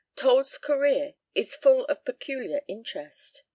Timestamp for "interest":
2.67-3.43